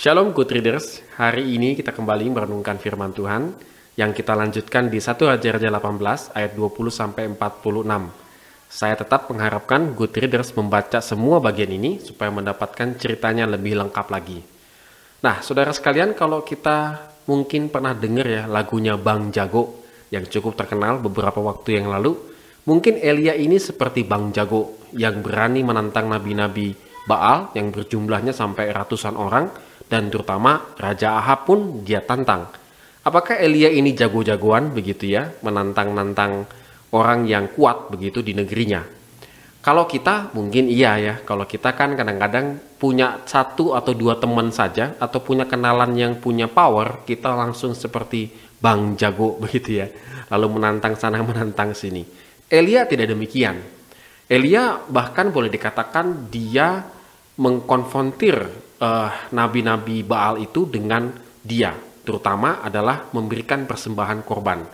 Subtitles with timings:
[0.00, 3.52] Shalom good readers, hari ini kita kembali merenungkan firman Tuhan
[4.00, 8.08] yang kita lanjutkan di 1 Raja-Raja 18 ayat 20 sampai 46.
[8.64, 14.40] Saya tetap mengharapkan good readers membaca semua bagian ini supaya mendapatkan ceritanya lebih lengkap lagi.
[15.20, 16.96] Nah, saudara sekalian, kalau kita
[17.28, 22.16] mungkin pernah dengar ya lagunya Bang Jago yang cukup terkenal beberapa waktu yang lalu,
[22.64, 29.12] mungkin Elia ini seperti Bang Jago yang berani menantang nabi-nabi Baal yang berjumlahnya sampai ratusan
[29.20, 32.46] orang dan terutama Raja Ahab pun dia tantang.
[33.02, 36.46] Apakah Elia ini jago-jagoan begitu ya, menantang-nantang
[36.94, 38.86] orang yang kuat begitu di negerinya?
[39.60, 44.96] Kalau kita mungkin iya ya, kalau kita kan kadang-kadang punya satu atau dua teman saja
[44.96, 48.30] atau punya kenalan yang punya power, kita langsung seperti
[48.62, 49.90] Bang Jago begitu ya,
[50.30, 52.06] lalu menantang sana menantang sini.
[52.48, 53.58] Elia tidak demikian.
[54.30, 56.86] Elia bahkan boleh dikatakan dia
[57.40, 64.64] mengkonfrontir uh, nabi-nabi Baal itu dengan dia, terutama adalah memberikan persembahan korban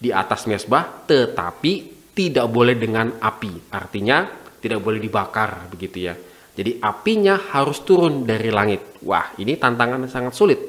[0.00, 1.72] di atas mesbah, tetapi
[2.16, 3.70] tidak boleh dengan api.
[3.70, 4.26] Artinya
[4.60, 6.14] tidak boleh dibakar begitu ya.
[6.50, 9.00] Jadi apinya harus turun dari langit.
[9.06, 10.60] Wah, ini tantangan yang sangat sulit.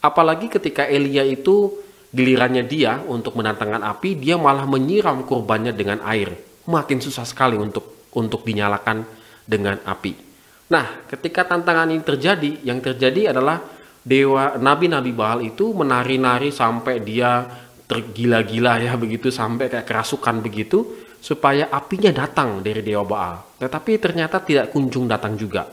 [0.00, 1.82] Apalagi ketika Elia itu
[2.14, 6.32] gilirannya dia untuk menantangkan api, dia malah menyiram korbannya dengan air.
[6.64, 9.04] Makin susah sekali untuk untuk dinyalakan
[9.44, 10.25] dengan api.
[10.66, 13.62] Nah, ketika tantangan ini terjadi, yang terjadi adalah
[14.02, 17.46] dewa nabi-nabi Baal itu menari-nari sampai dia
[17.86, 23.34] tergila-gila ya begitu sampai kayak kerasukan begitu supaya apinya datang dari dewa Baal.
[23.62, 25.66] Tetapi ternyata tidak kunjung datang juga.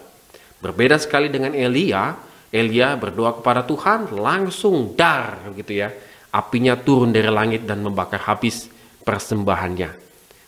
[0.62, 2.16] Berbeda sekali dengan Elia,
[2.54, 5.90] Elia berdoa kepada Tuhan langsung dar gitu ya.
[6.34, 8.66] Apinya turun dari langit dan membakar habis
[9.06, 9.90] persembahannya.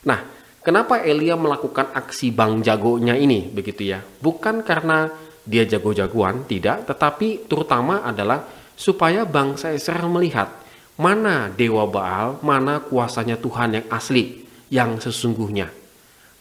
[0.09, 0.19] Nah,
[0.65, 4.01] Kenapa Elia melakukan aksi bang jagonya ini begitu ya?
[4.01, 5.13] Bukan karena
[5.45, 8.41] dia jago-jagoan, tidak, tetapi terutama adalah
[8.73, 10.49] supaya bangsa Israel melihat
[10.97, 14.41] mana dewa Baal, mana kuasanya Tuhan yang asli,
[14.73, 15.69] yang sesungguhnya.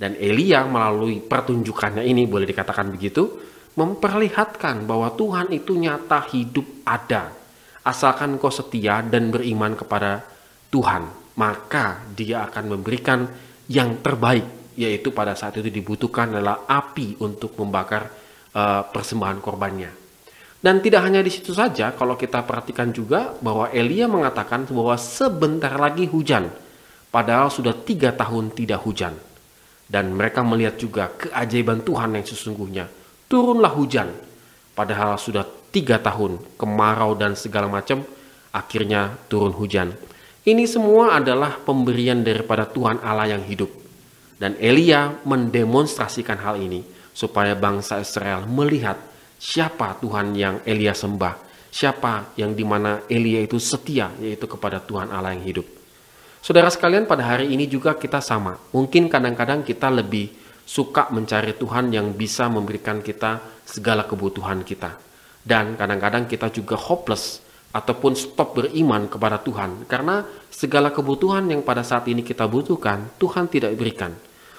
[0.01, 3.29] Dan Elia melalui pertunjukannya ini boleh dikatakan begitu,
[3.77, 7.29] memperlihatkan bahwa Tuhan itu nyata hidup ada.
[7.85, 10.25] Asalkan kau setia dan beriman kepada
[10.73, 13.29] Tuhan, maka dia akan memberikan
[13.69, 18.11] yang terbaik yaitu pada saat itu dibutuhkan adalah api untuk membakar
[18.55, 19.91] uh, persembahan korbannya.
[20.65, 25.77] Dan tidak hanya di situ saja, kalau kita perhatikan juga bahwa Elia mengatakan bahwa sebentar
[25.77, 26.49] lagi hujan,
[27.13, 29.13] padahal sudah tiga tahun tidak hujan.
[29.85, 32.89] Dan mereka melihat juga keajaiban Tuhan yang sesungguhnya.
[33.29, 34.09] Turunlah hujan,
[34.73, 38.01] padahal sudah tiga tahun kemarau dan segala macam,
[38.49, 39.93] akhirnya turun hujan.
[40.45, 43.73] Ini semua adalah pemberian daripada Tuhan Allah yang hidup.
[44.37, 46.85] Dan Elia mendemonstrasikan hal ini
[47.17, 49.01] supaya bangsa Israel melihat
[49.41, 51.41] siapa Tuhan yang Elia sembah,
[51.73, 55.65] siapa yang di mana Elia itu setia yaitu kepada Tuhan Allah yang hidup.
[56.45, 58.61] Saudara sekalian pada hari ini juga kita sama.
[58.77, 60.29] Mungkin kadang-kadang kita lebih
[60.69, 64.93] suka mencari Tuhan yang bisa memberikan kita segala kebutuhan kita.
[65.41, 67.44] Dan kadang-kadang kita juga hopeless
[67.75, 73.51] ataupun stop beriman kepada Tuhan karena segala kebutuhan yang pada saat ini kita butuhkan Tuhan
[73.51, 74.15] tidak berikan.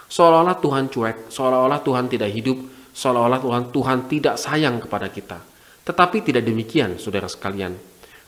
[0.06, 2.59] Seolah-olah Tuhan cuek, seolah-olah Tuhan tidak hidup,
[2.92, 5.40] seolah-olah Tuhan Tuhan tidak sayang kepada kita.
[5.88, 7.74] Tetapi tidak demikian, saudara sekalian,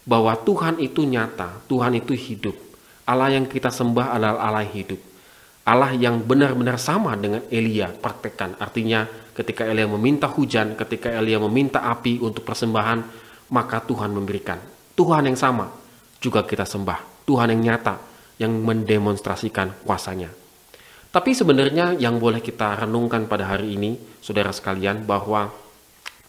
[0.07, 2.55] bahwa Tuhan itu nyata, Tuhan itu hidup.
[3.03, 4.99] Allah yang kita sembah adalah Allah hidup.
[5.67, 8.55] Allah yang benar-benar sama dengan Elia praktekkan.
[8.55, 9.03] Artinya
[9.35, 13.03] ketika Elia meminta hujan, ketika Elia meminta api untuk persembahan,
[13.51, 14.76] maka Tuhan memberikan.
[14.97, 15.69] Tuhan yang sama
[16.17, 17.21] juga kita sembah.
[17.29, 18.01] Tuhan yang nyata
[18.41, 20.33] yang mendemonstrasikan kuasanya.
[21.13, 25.53] Tapi sebenarnya yang boleh kita renungkan pada hari ini, saudara sekalian, bahwa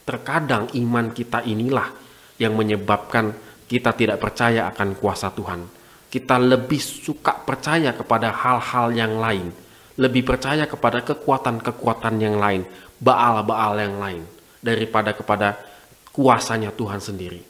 [0.05, 1.93] terkadang iman kita inilah
[2.37, 3.33] yang menyebabkan
[3.69, 5.65] kita tidak percaya akan kuasa Tuhan.
[6.09, 9.53] Kita lebih suka percaya kepada hal-hal yang lain,
[10.01, 12.65] lebih percaya kepada kekuatan-kekuatan yang lain,
[12.97, 14.25] baal-baal yang lain,
[14.65, 15.57] daripada kepada
[16.13, 17.48] kuasanya Tuhan sendiri.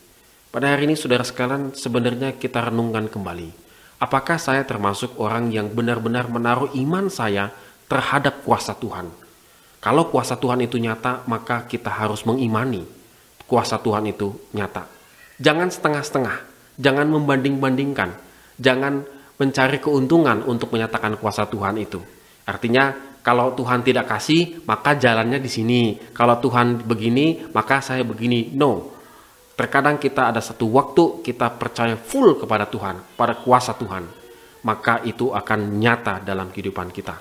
[0.59, 3.47] Pada hari ini saudara sekalian sebenarnya kita renungkan kembali.
[4.03, 7.55] Apakah saya termasuk orang yang benar-benar menaruh iman saya
[7.87, 9.07] terhadap kuasa Tuhan?
[9.79, 12.83] Kalau kuasa Tuhan itu nyata, maka kita harus mengimani
[13.47, 14.91] kuasa Tuhan itu nyata.
[15.39, 16.43] Jangan setengah-setengah,
[16.75, 18.19] jangan membanding-bandingkan,
[18.59, 19.07] jangan
[19.39, 22.03] mencari keuntungan untuk menyatakan kuasa Tuhan itu.
[22.51, 26.03] Artinya, kalau Tuhan tidak kasih, maka jalannya di sini.
[26.11, 28.59] Kalau Tuhan begini, maka saya begini.
[28.59, 28.98] No,
[29.59, 34.07] Terkadang kita ada satu waktu kita percaya full kepada Tuhan, pada kuasa Tuhan.
[34.63, 37.19] Maka itu akan nyata dalam kehidupan kita.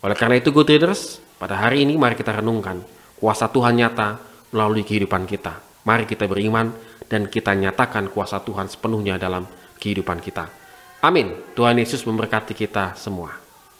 [0.00, 2.80] Oleh karena itu good readers, pada hari ini mari kita renungkan
[3.20, 4.16] kuasa Tuhan nyata
[4.56, 5.84] melalui kehidupan kita.
[5.84, 6.72] Mari kita beriman
[7.12, 9.44] dan kita nyatakan kuasa Tuhan sepenuhnya dalam
[9.76, 10.48] kehidupan kita.
[11.04, 11.52] Amin.
[11.52, 13.45] Tuhan Yesus memberkati kita semua.